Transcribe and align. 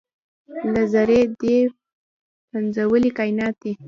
له 0.73 0.81
ذرې 0.93 1.21
دې 1.41 1.57
پنځولي 2.49 3.11
کاینات 3.17 3.55
دي 3.63 3.71